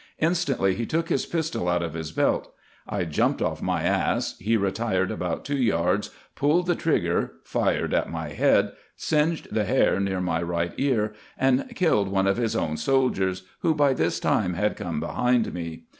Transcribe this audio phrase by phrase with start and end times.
[0.17, 2.51] Instantly he took his pistol out of his belt;
[2.89, 8.09] I jumped off my ass; he retired about two yards, pulled the trigger, fired at
[8.09, 12.77] my head, singed the hair near my right ear, and killed one of his own
[12.77, 15.83] soldiers, who, by this time, had come behind me.